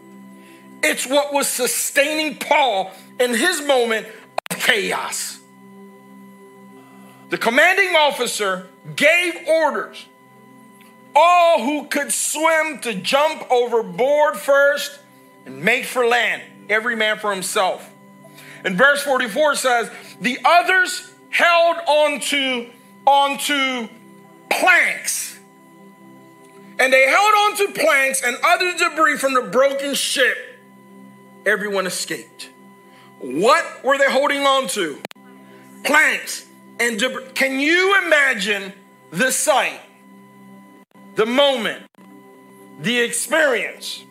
It's 0.84 1.08
what 1.08 1.34
was 1.34 1.48
sustaining 1.48 2.38
Paul 2.38 2.92
in 3.20 3.34
his 3.34 3.62
moment 3.62 4.08
of 4.50 4.58
chaos. 4.58 5.41
The 7.32 7.38
commanding 7.38 7.96
officer 7.96 8.68
gave 8.98 9.48
orders. 9.48 10.06
All 11.16 11.64
who 11.64 11.88
could 11.88 12.12
swim 12.12 12.80
to 12.82 12.94
jump 12.94 13.50
overboard 13.50 14.36
first 14.36 15.00
and 15.46 15.64
make 15.64 15.86
for 15.86 16.06
land, 16.06 16.44
every 16.70 16.98
man 16.98 17.20
for 17.20 17.32
himself. 17.32 17.90
And 18.66 18.78
verse 18.78 19.02
44 19.04 19.56
says, 19.56 19.90
The 20.20 20.40
others 20.44 21.10
held 21.30 21.78
onto, 21.88 22.70
onto 23.08 23.88
planks. 24.50 25.40
And 26.80 26.92
they 26.92 27.08
held 27.08 27.34
onto 27.34 27.72
planks 27.80 28.22
and 28.24 28.36
other 28.44 28.78
debris 28.78 29.16
from 29.16 29.36
the 29.36 29.44
broken 29.44 29.94
ship. 29.94 30.38
Everyone 31.46 31.88
escaped. 31.88 32.50
What 33.20 33.86
were 33.86 33.98
they 33.98 34.12
holding 34.12 34.42
on 34.42 34.68
to? 34.70 35.02
Planks 35.86 36.48
and. 36.82 37.36
Can 37.36 37.60
you 37.60 38.02
imagine 38.06 38.74
the 39.12 39.32
sight, 39.32 39.80
the 41.16 41.26
moment, 41.26 41.84
the 42.80 43.00
experience? 43.00 44.04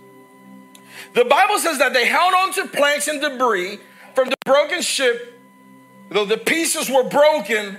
The 1.15 1.25
Bible 1.25 1.59
says 1.59 1.79
that 1.79 1.93
they 1.93 2.07
held 2.07 2.35
on 2.35 2.53
to 2.55 2.69
planks 2.69 3.09
and 3.09 3.21
debris 3.21 3.81
from 4.15 4.29
the 4.29 4.37
broken 4.45 4.81
ship, 4.81 5.41
though 6.11 6.25
the 6.25 6.37
pieces 6.37 6.89
were 6.89 7.05
broken, 7.05 7.79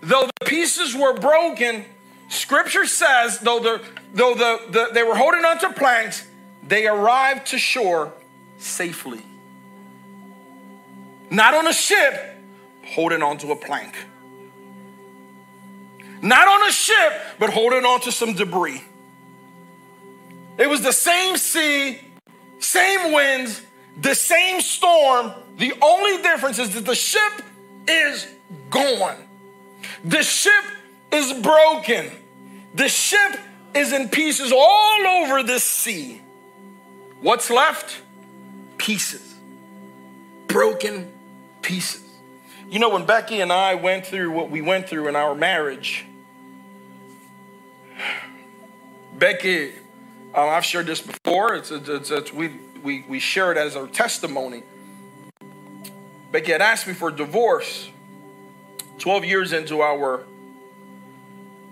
though 0.00 0.28
the 0.38 0.46
pieces 0.46 0.94
were 0.94 1.14
broken, 1.14 1.84
scripture 2.28 2.86
says, 2.86 3.38
though 3.40 3.60
the 3.60 3.82
though 4.14 4.34
the, 4.34 4.60
the 4.70 4.88
they 4.94 5.02
were 5.02 5.14
holding 5.16 5.44
on 5.44 5.58
to 5.58 5.72
planks, 5.72 6.26
they 6.66 6.86
arrived 6.86 7.48
to 7.48 7.58
shore 7.58 8.12
safely. 8.58 9.22
Not 11.30 11.54
on 11.54 11.66
a 11.66 11.72
ship, 11.72 12.38
holding 12.84 13.22
onto 13.22 13.52
a 13.52 13.56
plank. 13.56 13.94
Not 16.22 16.46
on 16.46 16.68
a 16.68 16.72
ship, 16.72 17.12
but 17.38 17.50
holding 17.50 17.84
on 17.84 18.00
to 18.02 18.12
some 18.12 18.34
debris. 18.34 18.82
It 20.58 20.68
was 20.68 20.82
the 20.82 20.92
same 20.92 21.36
sea, 21.36 22.00
same 22.58 23.12
winds, 23.12 23.62
the 24.00 24.14
same 24.14 24.60
storm. 24.60 25.32
The 25.56 25.72
only 25.80 26.22
difference 26.22 26.58
is 26.58 26.74
that 26.74 26.84
the 26.84 26.94
ship 26.94 27.42
is 27.88 28.26
gone. 28.68 29.16
The 30.04 30.22
ship 30.22 30.64
is 31.12 31.32
broken. 31.32 32.10
The 32.74 32.88
ship 32.88 33.38
is 33.74 33.92
in 33.92 34.08
pieces 34.08 34.52
all 34.52 35.06
over 35.06 35.42
this 35.42 35.64
sea. 35.64 36.20
What's 37.20 37.50
left? 37.50 38.00
Pieces. 38.78 39.34
Broken 40.46 41.10
pieces. 41.62 42.09
You 42.70 42.78
know, 42.78 42.90
when 42.90 43.04
Becky 43.04 43.40
and 43.40 43.52
I 43.52 43.74
went 43.74 44.06
through 44.06 44.30
what 44.30 44.48
we 44.48 44.62
went 44.62 44.88
through 44.88 45.08
in 45.08 45.16
our 45.16 45.34
marriage, 45.34 46.06
Becky, 49.18 49.72
uh, 50.32 50.46
I've 50.46 50.64
shared 50.64 50.86
this 50.86 51.00
before. 51.00 51.56
It's, 51.56 51.72
it's, 51.72 52.12
it's, 52.12 52.32
we, 52.32 52.52
we, 52.84 53.04
we 53.08 53.18
share 53.18 53.50
it 53.50 53.58
as 53.58 53.74
our 53.74 53.88
testimony. 53.88 54.62
Becky 56.30 56.52
had 56.52 56.62
asked 56.62 56.86
me 56.86 56.94
for 56.94 57.08
a 57.08 57.12
divorce 57.12 57.90
12 59.00 59.24
years 59.24 59.52
into 59.52 59.80
our 59.80 60.22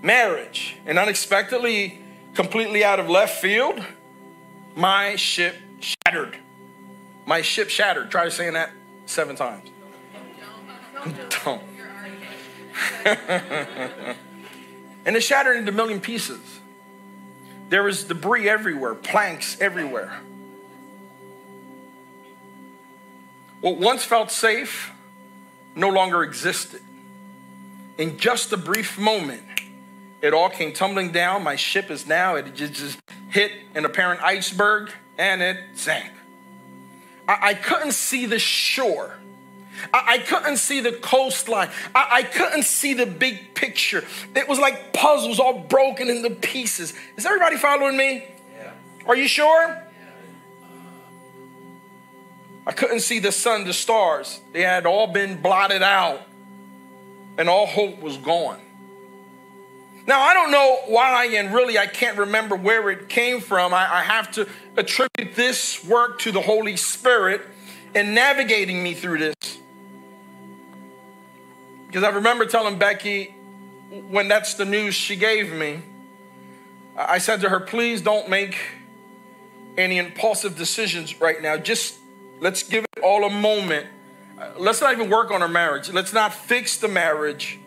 marriage. 0.02 0.78
And 0.84 0.98
unexpectedly, 0.98 2.00
completely 2.34 2.82
out 2.82 2.98
of 2.98 3.08
left 3.08 3.40
field, 3.40 3.80
my 4.74 5.14
ship 5.14 5.54
shattered. 5.78 6.36
My 7.24 7.40
ship 7.42 7.68
shattered. 7.68 8.10
Try 8.10 8.30
saying 8.30 8.54
that 8.54 8.72
seven 9.06 9.36
times. 9.36 9.70
Don't. 11.44 11.62
and 15.04 15.16
it 15.16 15.22
shattered 15.22 15.56
into 15.56 15.72
a 15.72 15.74
million 15.74 16.00
pieces. 16.00 16.40
There 17.68 17.82
was 17.82 18.04
debris 18.04 18.48
everywhere, 18.48 18.94
planks 18.94 19.60
everywhere. 19.60 20.20
What 23.60 23.76
once 23.76 24.04
felt 24.04 24.30
safe 24.30 24.92
no 25.74 25.88
longer 25.88 26.22
existed. 26.22 26.80
In 27.96 28.18
just 28.18 28.52
a 28.52 28.56
brief 28.56 28.98
moment, 28.98 29.42
it 30.22 30.32
all 30.32 30.48
came 30.48 30.72
tumbling 30.72 31.12
down. 31.12 31.42
My 31.42 31.56
ship 31.56 31.90
is 31.90 32.06
now, 32.06 32.36
it 32.36 32.54
just 32.54 32.98
hit 33.28 33.52
an 33.74 33.84
apparent 33.84 34.22
iceberg 34.22 34.90
and 35.16 35.42
it 35.42 35.58
sank. 35.74 36.10
I, 37.26 37.48
I 37.48 37.54
couldn't 37.54 37.92
see 37.92 38.26
the 38.26 38.38
shore. 38.38 39.18
I, 39.92 40.14
I 40.14 40.18
couldn't 40.18 40.58
see 40.58 40.80
the 40.80 40.92
coastline. 40.92 41.70
I, 41.94 42.08
I 42.10 42.22
couldn't 42.22 42.64
see 42.64 42.94
the 42.94 43.06
big 43.06 43.54
picture. 43.54 44.04
It 44.34 44.48
was 44.48 44.58
like 44.58 44.92
puzzles 44.92 45.38
all 45.38 45.58
broken 45.60 46.08
into 46.08 46.30
pieces. 46.30 46.94
Is 47.16 47.26
everybody 47.26 47.56
following 47.56 47.96
me? 47.96 48.24
Yeah. 48.56 48.72
Are 49.06 49.16
you 49.16 49.28
sure? 49.28 49.82
I 52.66 52.72
couldn't 52.72 53.00
see 53.00 53.18
the 53.18 53.32
sun, 53.32 53.64
the 53.64 53.72
stars. 53.72 54.40
They 54.52 54.60
had 54.60 54.84
all 54.84 55.06
been 55.06 55.40
blotted 55.40 55.82
out, 55.82 56.20
and 57.38 57.48
all 57.48 57.66
hope 57.66 58.00
was 58.02 58.18
gone. 58.18 58.60
Now, 60.06 60.20
I 60.20 60.34
don't 60.34 60.50
know 60.50 60.78
why, 60.86 61.26
and 61.34 61.52
really 61.52 61.78
I 61.78 61.86
can't 61.86 62.18
remember 62.18 62.56
where 62.56 62.90
it 62.90 63.08
came 63.08 63.40
from. 63.40 63.72
I, 63.72 63.96
I 63.96 64.02
have 64.02 64.30
to 64.32 64.46
attribute 64.76 65.34
this 65.34 65.84
work 65.84 66.18
to 66.20 66.32
the 66.32 66.40
Holy 66.40 66.76
Spirit 66.76 67.42
in 67.94 68.14
navigating 68.14 68.82
me 68.82 68.94
through 68.94 69.18
this. 69.18 69.58
Because 71.88 72.04
I 72.04 72.10
remember 72.10 72.46
telling 72.46 72.78
Becky 72.78 73.34
when 74.08 74.28
that's 74.28 74.54
the 74.54 74.64
news 74.64 74.94
she 74.94 75.16
gave 75.16 75.52
me, 75.52 75.82
I 76.96 77.18
said 77.18 77.40
to 77.40 77.48
her, 77.48 77.58
please 77.58 78.00
don't 78.02 78.28
make 78.28 78.56
any 79.76 79.98
impulsive 79.98 80.56
decisions 80.56 81.20
right 81.20 81.42
now. 81.42 81.56
Just 81.56 81.98
Let's 82.40 82.62
give 82.62 82.84
it 82.84 83.02
all 83.02 83.24
a 83.24 83.30
moment. 83.30 83.86
Let's 84.56 84.80
not 84.80 84.92
even 84.92 85.10
work 85.10 85.30
on 85.30 85.42
our 85.42 85.48
marriage. 85.48 85.90
Let's 85.90 86.12
not 86.12 86.32
fix 86.32 86.76
the 86.78 86.88
marriage, 86.88 87.58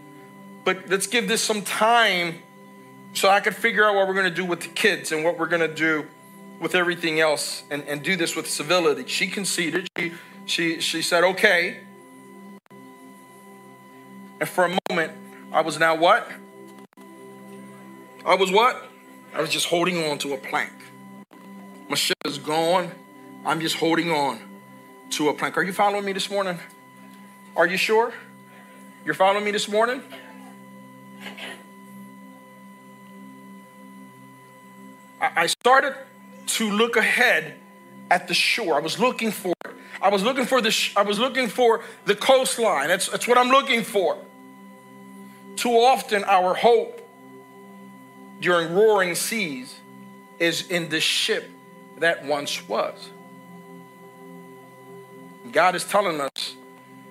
but 0.63 0.87
let's 0.87 1.07
give 1.07 1.27
this 1.27 1.43
some 1.43 1.61
time 1.63 2.39
so 3.13 3.27
I 3.27 3.41
can 3.41 3.53
figure 3.53 3.83
out 3.83 3.95
what 3.95 4.07
we're 4.07 4.13
going 4.13 4.29
to 4.29 4.35
do 4.35 4.45
with 4.45 4.61
the 4.61 4.69
kids 4.69 5.11
and 5.11 5.23
what 5.23 5.37
we're 5.37 5.47
going 5.47 5.67
to 5.67 5.73
do 5.73 6.05
with 6.61 6.75
everything 6.75 7.19
else 7.19 7.63
and, 7.69 7.83
and 7.87 8.01
do 8.01 8.15
this 8.15 8.35
with 8.35 8.49
civility. 8.49 9.05
She 9.07 9.27
conceded. 9.27 9.89
She, 9.97 10.13
she, 10.45 10.79
she 10.79 11.01
said, 11.01 11.23
okay. 11.25 11.81
And 14.41 14.49
for 14.49 14.65
a 14.65 14.77
moment, 14.89 15.13
I 15.53 15.61
was 15.61 15.77
now 15.77 15.95
what? 15.95 16.27
I 18.25 18.33
was 18.33 18.51
what? 18.51 18.89
I 19.35 19.39
was 19.39 19.51
just 19.51 19.67
holding 19.67 20.03
on 20.03 20.17
to 20.17 20.33
a 20.33 20.37
plank. 20.37 20.73
My 21.87 21.95
ship 21.95 22.17
is 22.25 22.39
gone. 22.39 22.89
I'm 23.45 23.61
just 23.61 23.75
holding 23.75 24.09
on 24.09 24.39
to 25.11 25.29
a 25.29 25.33
plank. 25.35 25.57
Are 25.57 25.63
you 25.63 25.71
following 25.71 26.05
me 26.05 26.13
this 26.13 26.31
morning? 26.31 26.57
Are 27.55 27.67
you 27.67 27.77
sure? 27.77 28.13
You're 29.05 29.13
following 29.13 29.45
me 29.45 29.51
this 29.51 29.69
morning? 29.69 30.01
I, 35.21 35.45
started 35.45 35.95
to 36.47 36.71
look 36.71 36.95
ahead 36.95 37.59
at 38.09 38.27
the 38.27 38.33
shore. 38.33 38.73
I 38.73 38.79
was 38.79 38.97
looking 38.97 39.29
for 39.29 39.53
it. 39.65 39.71
I 40.01 40.09
was 40.09 40.23
looking 40.23 40.45
for 40.45 40.61
the 40.61 40.71
sh- 40.71 40.95
I 40.97 41.03
was 41.03 41.19
looking 41.19 41.47
for 41.47 41.83
the 42.05 42.15
coastline. 42.15 42.87
That's, 42.87 43.07
that's 43.07 43.27
what 43.27 43.37
I'm 43.37 43.49
looking 43.49 43.83
for. 43.83 44.17
Too 45.61 45.77
often 45.77 46.23
our 46.23 46.55
hope 46.55 47.07
during 48.39 48.73
roaring 48.73 49.13
seas 49.13 49.75
is 50.39 50.67
in 50.71 50.89
the 50.89 50.99
ship 50.99 51.47
that 51.99 52.25
once 52.25 52.67
was. 52.67 53.11
God 55.51 55.75
is 55.75 55.83
telling 55.83 56.19
us 56.19 56.55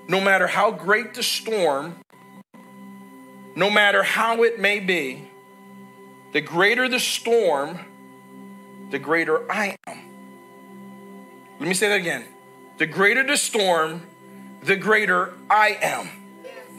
no 0.09 0.21
matter 0.21 0.49
how 0.49 0.73
great 0.73 1.14
the 1.14 1.23
storm, 1.23 2.00
no 3.54 3.71
matter 3.71 4.02
how 4.02 4.42
it 4.42 4.59
may 4.59 4.80
be, 4.80 5.30
the 6.33 6.40
greater 6.40 6.88
the 6.88 6.99
storm, 6.99 7.78
the 8.90 8.99
greater 8.99 9.49
I 9.49 9.76
am. 9.87 9.99
Let 11.61 11.69
me 11.69 11.75
say 11.75 11.88
that 11.88 12.00
again. 12.00 12.25
The 12.78 12.87
greater 12.87 13.23
the 13.23 13.37
storm, 13.37 14.02
the 14.64 14.75
greater 14.75 15.35
I 15.49 15.78
am. 15.80 16.09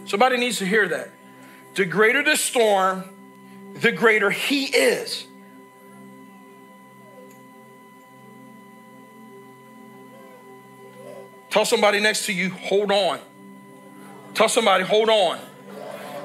Somebody 0.05 0.35
needs 0.35 0.57
to 0.57 0.65
hear 0.65 0.89
that. 0.89 1.11
The 1.75 1.85
greater 1.85 2.23
the 2.23 2.35
storm, 2.35 3.03
the 3.75 3.91
greater 3.91 4.29
He 4.29 4.65
is. 4.65 5.25
Tell 11.49 11.65
somebody 11.65 11.99
next 11.99 12.25
to 12.27 12.33
you, 12.33 12.49
hold 12.49 12.91
on. 12.91 13.19
Tell 14.33 14.47
somebody, 14.47 14.85
hold 14.85 15.09
on. 15.09 15.39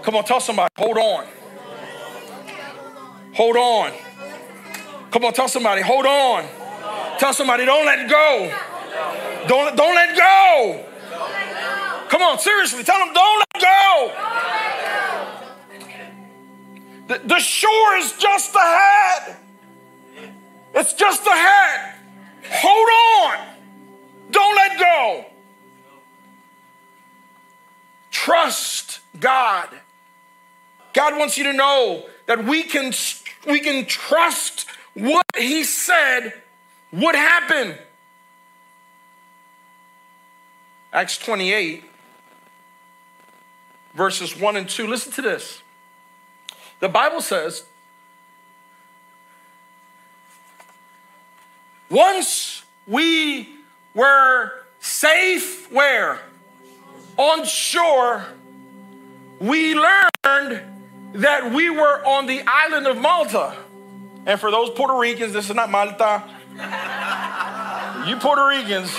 Come 0.02 0.14
on, 0.14 0.24
tell 0.24 0.40
somebody, 0.40 0.72
hold 0.76 0.96
on. 0.96 1.26
Hold 3.34 3.56
on. 3.56 3.92
Come 5.10 5.24
on, 5.24 5.32
tell 5.32 5.48
somebody, 5.48 5.82
hold 5.82 6.06
on. 6.06 6.44
Tell 7.18 7.32
somebody, 7.32 7.64
don't 7.64 7.84
let 7.84 8.08
go. 8.08 8.52
Don't, 9.48 9.76
don't 9.76 9.94
let 9.94 10.16
go. 10.16 10.84
Come 12.08 12.22
on, 12.22 12.38
seriously, 12.38 12.84
tell 12.84 12.98
them, 13.04 13.12
don't 13.12 13.44
let 13.54 13.62
go. 13.62 14.35
The, 17.06 17.38
shore 17.38 17.96
is 17.96 18.12
just 18.14 18.54
ahead. 18.54 19.36
It's 20.74 20.92
just 20.94 21.24
ahead. 21.26 21.94
Hold 22.50 22.88
on. 23.24 23.46
Don't 24.30 24.56
let 24.56 24.78
go. 24.78 25.24
Trust 28.10 29.00
God. 29.20 29.68
God 30.92 31.18
wants 31.18 31.38
you 31.38 31.44
to 31.44 31.52
know 31.52 32.06
that 32.26 32.44
we 32.44 32.64
can, 32.64 32.92
we 33.46 33.60
can 33.60 33.86
trust 33.86 34.66
what 34.94 35.24
He 35.36 35.62
said 35.62 36.32
would 36.92 37.14
happen. 37.14 37.76
Acts 40.92 41.18
28, 41.18 41.84
verses 43.94 44.36
1 44.38 44.56
and 44.56 44.68
2. 44.68 44.86
Listen 44.86 45.12
to 45.12 45.22
this. 45.22 45.62
The 46.80 46.88
Bible 46.88 47.20
says, 47.20 47.64
once 51.88 52.62
we 52.86 53.48
were 53.94 54.52
safe 54.80 55.70
where? 55.72 56.20
On 57.16 57.44
shore, 57.46 58.26
we 59.40 59.74
learned 59.74 60.60
that 61.14 61.52
we 61.52 61.70
were 61.70 62.04
on 62.04 62.26
the 62.26 62.42
island 62.46 62.86
of 62.86 62.98
Malta. 62.98 63.56
And 64.26 64.38
for 64.38 64.50
those 64.50 64.70
Puerto 64.70 64.98
Ricans, 64.98 65.32
this 65.32 65.48
is 65.48 65.56
not 65.56 65.70
Malta. 65.70 66.24
you 68.06 68.16
Puerto 68.16 68.46
Ricans. 68.46 68.90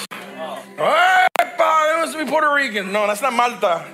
Hey, 0.78 1.28
it 1.40 2.06
must 2.06 2.18
be 2.18 2.26
Puerto 2.26 2.54
Rican. 2.54 2.92
No, 2.92 3.08
that's 3.08 3.22
not 3.22 3.34
Malta. 3.34 3.86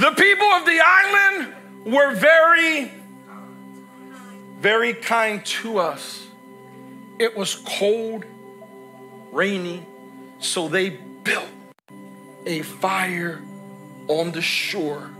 The 0.00 0.12
people 0.12 0.46
of 0.46 0.64
the 0.64 0.80
island 0.82 1.54
were 1.84 2.14
very, 2.14 2.90
very 4.58 4.94
kind 4.94 5.44
to 5.44 5.78
us. 5.78 6.26
It 7.18 7.36
was 7.36 7.56
cold, 7.66 8.24
rainy, 9.30 9.84
so 10.38 10.68
they 10.68 10.88
built 10.88 11.50
a 12.46 12.62
fire 12.62 13.42
on 14.08 14.32
the 14.32 14.40
shore 14.40 15.10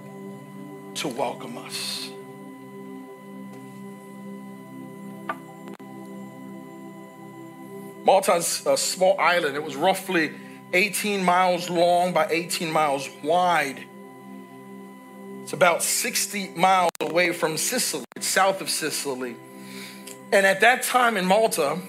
to 0.94 1.08
welcome 1.08 1.58
us. 1.58 2.08
Malta's 8.02 8.64
a 8.66 8.78
small 8.78 9.20
island. 9.20 9.56
It 9.56 9.62
was 9.62 9.76
roughly 9.76 10.32
18 10.72 11.22
miles 11.22 11.68
long 11.68 12.14
by 12.14 12.28
18 12.30 12.72
miles 12.72 13.06
wide. 13.22 13.84
It's 15.50 15.54
about 15.56 15.82
60 15.82 16.50
miles 16.50 16.92
away 17.00 17.32
from 17.32 17.56
Sicily, 17.56 18.04
south 18.20 18.60
of 18.60 18.70
Sicily. 18.70 19.34
And 20.30 20.46
at 20.46 20.60
that 20.60 20.84
time 20.84 21.16
in 21.16 21.26
Malta, 21.26 21.80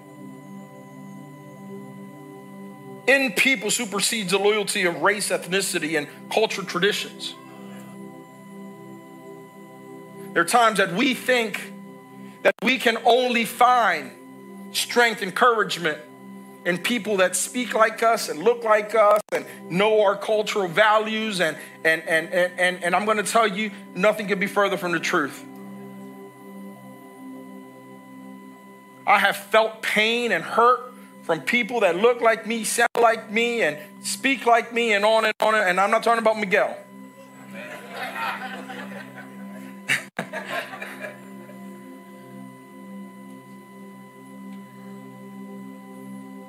in 3.07 3.33
people 3.33 3.69
supersedes 3.69 4.31
the 4.31 4.39
loyalty 4.39 4.85
of 4.85 5.01
race, 5.01 5.29
ethnicity, 5.29 5.97
and 5.97 6.07
cultural 6.31 6.65
traditions. 6.65 7.35
There 10.33 10.41
are 10.41 10.45
times 10.45 10.79
that 10.79 10.93
we 10.93 11.13
think 11.13 11.71
that 12.41 12.55
we 12.63 12.77
can 12.77 12.97
only 13.05 13.45
find 13.45 14.11
strength, 14.75 15.21
encouragement 15.21 15.99
in 16.65 16.79
people 16.79 17.17
that 17.17 17.35
speak 17.35 17.75
like 17.75 18.01
us 18.01 18.27
and 18.27 18.39
look 18.39 18.63
like 18.63 18.95
us 18.95 19.21
and 19.31 19.45
know 19.69 20.01
our 20.01 20.17
cultural 20.17 20.67
values. 20.67 21.39
And, 21.39 21.55
and, 21.83 22.01
and, 22.03 22.27
and, 22.33 22.83
and, 22.83 22.95
I'm 22.95 23.05
going 23.05 23.17
to 23.17 23.23
tell 23.23 23.47
you, 23.47 23.71
nothing 23.93 24.27
could 24.27 24.39
be 24.39 24.47
further 24.47 24.75
from 24.75 24.91
the 24.91 24.99
truth. 24.99 25.45
I 29.07 29.19
have 29.19 29.37
felt 29.37 29.83
pain 29.83 30.31
and 30.31 30.43
hurt 30.43 30.91
from 31.23 31.41
people 31.41 31.81
that 31.81 31.95
look 31.95 32.21
like 32.21 32.47
me, 32.47 32.63
sound 32.63 32.89
like 32.99 33.31
me, 33.31 33.61
and 33.61 33.77
speak 34.03 34.47
like 34.47 34.73
me, 34.73 34.93
and 34.93 35.05
on 35.05 35.25
and 35.25 35.33
on. 35.39 35.53
And 35.53 35.79
I'm 35.79 35.91
not 35.91 36.03
talking 36.03 36.19
about 36.19 36.39
Miguel. 36.39 36.75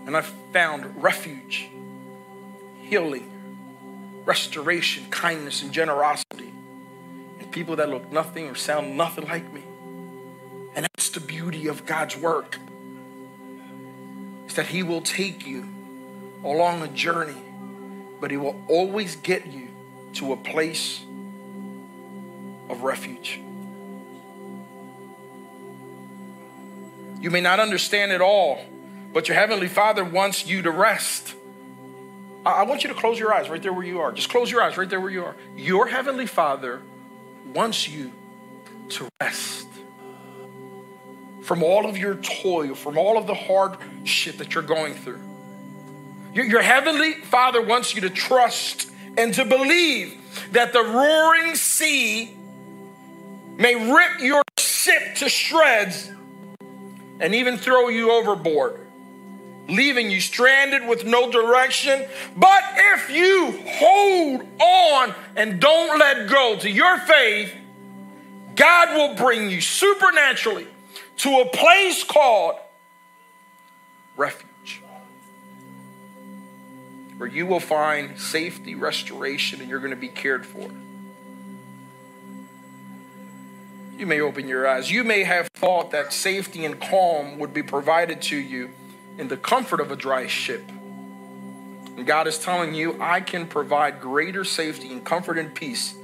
And 0.06 0.16
I 0.16 0.22
found 0.22 1.02
refuge, 1.02 1.68
healing, 2.78 3.28
restoration, 4.24 5.04
kindness, 5.10 5.62
and 5.62 5.72
generosity 5.72 6.52
in 7.40 7.46
people 7.50 7.76
that 7.76 7.88
look 7.88 8.10
nothing 8.12 8.48
or 8.48 8.54
sound 8.54 8.96
nothing 8.96 9.26
like 9.26 9.52
me. 9.52 9.62
And 10.76 10.86
that's 10.94 11.10
the 11.10 11.20
beauty 11.20 11.66
of 11.66 11.86
God's 11.86 12.16
work. 12.16 12.56
Is 14.46 14.54
that 14.54 14.66
He 14.66 14.84
will 14.84 15.02
take 15.02 15.44
you 15.46 15.68
along 16.44 16.82
a 16.82 16.88
journey, 16.88 17.42
but 18.20 18.30
He 18.30 18.36
will 18.36 18.62
always 18.68 19.16
get 19.16 19.46
you 19.46 19.68
to 20.14 20.32
a 20.32 20.36
place 20.36 21.00
of 22.68 22.82
refuge. 22.82 23.40
You 27.20 27.30
may 27.30 27.40
not 27.40 27.58
understand 27.58 28.12
it 28.12 28.20
all, 28.20 28.60
but 29.16 29.28
your 29.28 29.34
Heavenly 29.38 29.68
Father 29.68 30.04
wants 30.04 30.46
you 30.46 30.60
to 30.60 30.70
rest. 30.70 31.34
I 32.44 32.64
want 32.64 32.84
you 32.84 32.88
to 32.88 32.94
close 32.94 33.18
your 33.18 33.32
eyes 33.32 33.48
right 33.48 33.62
there 33.62 33.72
where 33.72 33.82
you 33.82 34.00
are. 34.00 34.12
Just 34.12 34.28
close 34.28 34.50
your 34.50 34.60
eyes 34.60 34.76
right 34.76 34.90
there 34.90 35.00
where 35.00 35.08
you 35.08 35.24
are. 35.24 35.34
Your 35.56 35.86
Heavenly 35.86 36.26
Father 36.26 36.82
wants 37.54 37.88
you 37.88 38.12
to 38.90 39.08
rest 39.18 39.68
from 41.44 41.62
all 41.62 41.86
of 41.86 41.96
your 41.96 42.16
toil, 42.16 42.74
from 42.74 42.98
all 42.98 43.16
of 43.16 43.26
the 43.26 43.32
hardship 43.32 44.36
that 44.36 44.54
you're 44.54 44.62
going 44.62 44.92
through. 44.92 45.22
Your, 46.34 46.44
your 46.44 46.60
Heavenly 46.60 47.14
Father 47.14 47.62
wants 47.62 47.94
you 47.94 48.02
to 48.02 48.10
trust 48.10 48.90
and 49.16 49.32
to 49.32 49.46
believe 49.46 50.14
that 50.52 50.74
the 50.74 50.82
roaring 50.82 51.54
sea 51.54 52.36
may 53.56 53.76
rip 53.90 54.20
your 54.20 54.42
ship 54.58 55.14
to 55.14 55.30
shreds 55.30 56.10
and 57.18 57.34
even 57.34 57.56
throw 57.56 57.88
you 57.88 58.10
overboard, 58.12 58.85
leaving 59.68 60.10
you 60.10 60.20
stranded 60.20 60.86
with 60.86 61.04
no 61.04 61.30
direction. 61.30 62.04
But 62.36 62.62
if 62.76 63.10
you 63.10 63.58
hold 63.66 64.42
on 64.60 65.14
and 65.34 65.60
don't 65.60 65.98
let 65.98 66.28
go 66.28 66.56
to 66.58 66.70
your 66.70 66.98
faith, 66.98 67.52
God 68.54 68.96
will 68.96 69.14
bring 69.14 69.50
you 69.50 69.60
supernaturally 69.60 70.66
to 71.18 71.40
a 71.40 71.46
place 71.46 72.04
called 72.04 72.56
refuge, 74.16 74.82
where 77.18 77.28
you 77.28 77.46
will 77.46 77.60
find 77.60 78.18
safety, 78.18 78.74
restoration, 78.74 79.60
and 79.60 79.68
you're 79.68 79.80
going 79.80 79.90
to 79.90 79.96
be 79.96 80.08
cared 80.08 80.46
for. 80.46 80.70
You 83.98 84.06
may 84.06 84.20
open 84.20 84.46
your 84.46 84.68
eyes. 84.68 84.90
You 84.90 85.04
may 85.04 85.24
have 85.24 85.48
thought 85.54 85.90
that 85.92 86.12
safety 86.12 86.66
and 86.66 86.78
calm 86.78 87.38
would 87.38 87.54
be 87.54 87.62
provided 87.62 88.20
to 88.22 88.36
you 88.36 88.70
in 89.18 89.28
the 89.28 89.36
comfort 89.36 89.80
of 89.80 89.90
a 89.90 89.96
dry 89.96 90.26
ship. 90.26 90.68
And 91.96 92.06
God 92.06 92.26
is 92.26 92.38
telling 92.38 92.74
you, 92.74 93.00
I 93.00 93.20
can 93.20 93.46
provide 93.46 94.00
greater 94.00 94.44
safety 94.44 94.92
and 94.92 95.04
comfort 95.04 95.38
and 95.38 95.54
peace, 95.54 95.94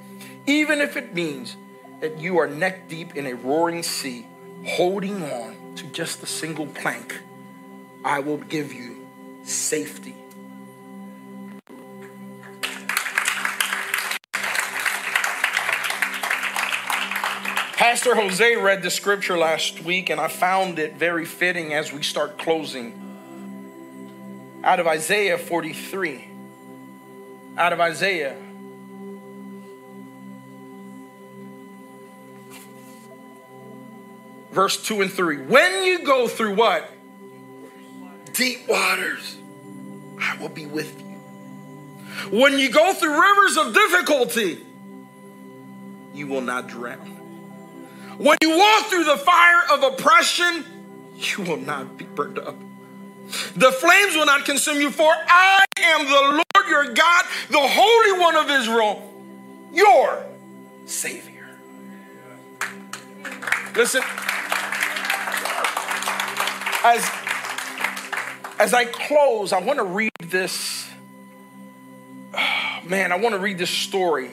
even 0.47 0.81
if 0.81 0.97
it 0.97 1.15
means 1.15 1.57
that 2.01 2.19
you 2.19 2.39
are 2.39 2.47
neck 2.47 2.89
deep 2.89 3.15
in 3.15 3.27
a 3.27 3.35
roaring 3.35 3.83
sea, 3.83 4.27
holding 4.67 5.23
on 5.23 5.75
to 5.77 5.87
just 5.89 6.23
a 6.23 6.27
single 6.27 6.67
plank. 6.67 7.21
I 8.05 8.21
will 8.21 8.39
give 8.39 8.73
you 8.73 9.07
safety 9.45 10.22
Pastor 17.83 18.15
Jose 18.15 18.55
read 18.55 18.81
the 18.85 18.93
scripture 18.93 19.37
last 19.37 19.83
week, 19.83 20.09
and 20.09 20.21
I 20.21 20.29
found 20.29 20.79
it 20.79 20.95
very 20.95 21.25
fitting 21.25 21.75
as 21.75 21.93
we 21.93 22.05
start 22.05 22.39
closing. 22.39 22.95
Out 24.63 24.79
of 24.79 24.87
Isaiah 24.87 25.37
43. 25.37 26.29
Out 27.59 27.73
of 27.73 27.81
Isaiah. 27.81 28.37
Verse 34.53 34.81
2 34.85 35.01
and 35.01 35.13
3. 35.13 35.39
When 35.39 35.83
you 35.83 36.05
go 36.05 36.29
through 36.29 36.55
what? 36.55 36.89
Deep 38.33 38.69
waters, 38.69 39.39
I 40.21 40.37
will 40.41 40.51
be 40.51 40.67
with 40.67 41.01
you. 41.01 42.39
When 42.39 42.61
you 42.61 42.71
go 42.71 42.93
through 42.93 43.21
rivers 43.21 43.57
of 43.57 43.75
difficulty, 43.75 44.65
you 46.15 46.29
will 46.29 46.43
not 46.43 46.69
drown. 46.69 47.22
When 48.23 48.39
you 48.41 48.57
walk 48.57 48.87
through 48.87 49.03
the 49.03 49.17
fire 49.17 49.63
of 49.73 49.83
oppression, 49.83 50.65
you 51.17 51.43
will 51.43 51.57
not 51.57 51.99
be 51.99 52.05
burned 52.05 52.39
up. 52.39 52.55
The 53.57 53.73
flames 53.73 54.15
will 54.15 54.27
not 54.27 54.45
consume 54.45 54.81
you, 54.81 54.93
for 54.93 55.13
I 55.13 55.65
am 55.81 56.05
the 56.07 56.21
Lord 56.31 56.69
your 56.69 56.95
God, 56.95 57.25
the 57.51 57.59
Holy 57.59 58.21
One 58.21 58.37
of 58.37 58.49
Israel, 58.49 59.13
your 59.73 60.25
Savior. 60.87 61.49
Listen, 63.75 64.03
as, 66.85 67.11
as 68.61 68.73
I 68.73 68.85
close, 68.85 69.53
I 69.53 69.59
want 69.59 69.81
to 69.81 69.85
read 69.85 70.13
this. 70.21 70.89
Oh, 72.33 72.81
man, 72.87 73.11
I 73.11 73.17
want 73.17 73.35
to 73.35 73.41
read 73.41 73.59
this 73.59 73.71
story 73.71 74.31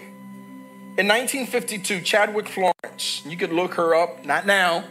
in 0.99 1.07
1952, 1.07 2.01
Chadwick 2.01 2.49
Florence, 2.49 3.23
you 3.25 3.37
could 3.37 3.53
look 3.53 3.75
her 3.75 3.95
up, 3.95 4.25
not 4.25 4.45
now. 4.45 4.83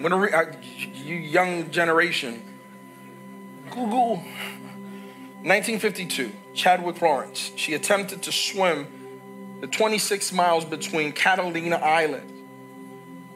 Gonna 0.00 0.16
re- 0.16 0.32
uh, 0.32 0.52
you 0.94 1.16
young 1.16 1.72
generation. 1.72 2.44
Google. 3.68 4.18
1952, 5.42 6.30
Chadwick 6.54 6.98
Florence. 6.98 7.50
She 7.56 7.74
attempted 7.74 8.22
to 8.22 8.32
swim 8.32 9.58
the 9.60 9.66
26 9.66 10.32
miles 10.32 10.64
between 10.64 11.10
Catalina 11.10 11.76
Island 11.76 12.46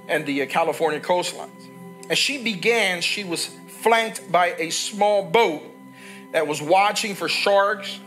and 0.07 0.25
the 0.25 0.43
uh, 0.43 0.47
California 0.47 1.01
coastline. 1.01 1.51
As 2.11 2.19
she 2.19 2.45
began, 2.45 3.01
she 3.01 3.25
was 3.25 3.47
flanked 3.47 4.31
by 4.31 4.55
a 4.57 4.71
small 4.71 5.29
boat 5.29 5.63
that 6.31 6.47
was 6.47 6.63
watching 6.63 7.17
for 7.17 7.29
sharks 7.29 7.99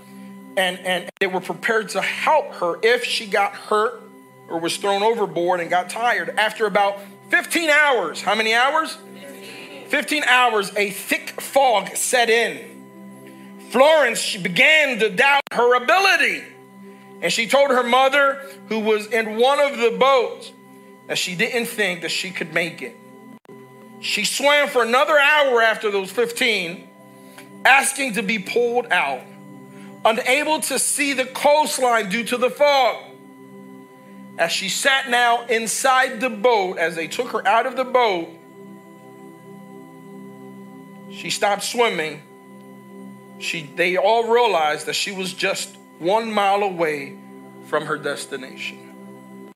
and, 0.58 0.80
and 0.80 1.10
they 1.20 1.28
were 1.28 1.42
prepared 1.42 1.90
to 1.90 2.02
help 2.02 2.54
her 2.56 2.80
if 2.82 3.04
she 3.04 3.28
got 3.28 3.54
hurt 3.54 4.02
or 4.48 4.60
was 4.60 4.78
thrown 4.78 5.04
overboard 5.04 5.60
and 5.60 5.70
got 5.70 5.90
tired. 5.90 6.30
After 6.38 6.66
about 6.66 7.00
15 7.30 7.70
hours, 7.70 8.22
how 8.22 8.36
many 8.36 8.54
hours? 8.54 8.98
15 9.88 10.24
hours, 10.24 10.76
a 10.76 10.90
thick 10.92 11.42
fog 11.42 11.96
set 11.96 12.30
in. 12.30 13.68
Florence 13.72 14.20
she 14.20 14.38
began 14.38 15.00
to 15.00 15.10
doubt 15.10 15.42
her 15.52 15.76
ability. 15.76 16.44
And 17.22 17.32
she 17.32 17.48
told 17.48 17.72
her 17.72 17.84
mother, 17.84 18.42
who 18.68 18.80
was 18.80 19.08
in 19.08 19.38
one 19.38 19.60
of 19.60 19.78
the 19.78 19.96
boats, 19.98 20.52
that 21.08 21.18
she 21.18 21.36
didn't 21.36 21.66
think 21.66 22.02
that 22.02 22.12
she 22.12 22.32
could 22.32 22.54
make 22.54 22.82
it. 22.82 22.96
She 24.02 24.26
swam 24.26 24.68
for 24.68 24.84
another 24.84 25.18
hour 25.18 25.62
after 25.62 25.90
those 25.90 26.12
15, 26.12 26.88
asking 27.64 28.14
to 28.14 28.24
be 28.24 28.40
pulled 28.40 28.88
out 28.92 29.22
unable 30.06 30.62
to 30.62 30.78
see 30.78 31.14
the 31.14 31.26
coastline 31.26 32.10
due 32.10 32.24
to 32.24 32.38
the 32.38 32.52
fog. 32.52 33.04
As 34.38 34.52
she 34.52 34.70
sat 34.70 35.10
now 35.10 35.46
inside 35.48 36.22
the 36.22 36.30
boat, 36.30 36.78
as 36.78 36.96
they 36.96 37.08
took 37.08 37.30
her 37.30 37.46
out 37.48 37.66
of 37.66 37.76
the 37.76 37.84
boat, 37.84 38.30
she 41.10 41.30
stopped 41.30 41.64
swimming. 41.64 42.22
She, 43.40 43.64
they 43.64 43.98
all 43.98 44.32
realized 44.32 44.86
that 44.86 44.94
she 44.94 45.12
was 45.12 45.34
just 45.34 45.76
one 45.98 46.32
mile 46.32 46.62
away 46.62 47.18
from 47.68 47.86
her 47.86 47.98
destination. 47.98 49.52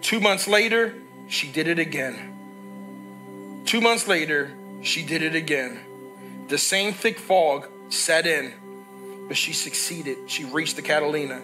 Two 0.00 0.20
months 0.20 0.48
later, 0.48 0.94
she 1.28 1.50
did 1.50 1.66
it 1.66 1.78
again. 1.78 3.64
Two 3.66 3.80
months 3.80 4.06
later, 4.08 4.52
she 4.82 5.02
did 5.02 5.22
it 5.22 5.34
again. 5.34 5.80
The 6.48 6.58
same 6.58 6.92
thick 6.92 7.18
fog 7.18 7.68
set 7.90 8.26
in 8.26 8.54
but 9.28 9.36
she 9.36 9.52
succeeded. 9.52 10.18
She 10.26 10.44
reached 10.44 10.76
the 10.76 10.82
Catalina. 10.82 11.42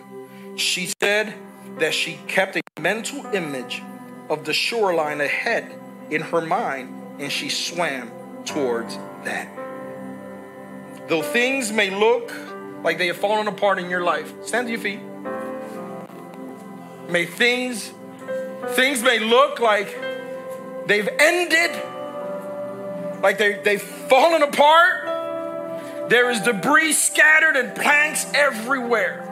She 0.57 0.91
said 1.01 1.35
that 1.79 1.95
she 1.95 2.19
kept 2.27 2.57
a 2.57 2.63
mental 2.81 3.27
image 3.35 3.83
of 4.29 4.45
the 4.45 4.53
shoreline 4.53 5.21
ahead 5.21 5.73
in 6.11 6.23
her 6.23 6.41
mind 6.41 6.95
and 7.19 7.31
she 7.31 7.49
swam 7.49 8.11
towards 8.45 8.97
that. 9.25 9.49
Though 11.09 11.23
things 11.23 11.73
may 11.73 11.91
look 11.91 12.33
like 12.83 12.99
they 12.99 13.09
have 13.09 13.17
fallen 13.17 13.49
apart 13.49 13.79
in 13.79 13.91
your 13.91 14.03
life, 14.03 14.33
stand 14.45 14.67
to 14.67 14.73
your 14.73 14.81
feet. 14.81 15.01
May 17.09 17.27
things 17.27 17.93
things 18.71 19.03
may 19.03 19.19
look 19.19 19.61
like 19.61 19.89
they've 20.87 21.09
ended, 21.19 21.83
like 23.23 23.39
they, 23.39 23.61
they've 23.63 23.83
fallen 23.83 24.43
apart, 24.43 25.12
there 26.09 26.31
is 26.31 26.41
debris 26.41 26.93
scattered 26.93 27.57
and 27.57 27.75
planks 27.75 28.27
everywhere. 28.35 29.29